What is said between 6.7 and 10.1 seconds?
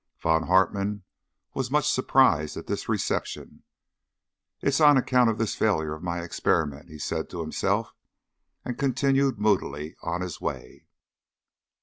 he said to himself, and continued moodily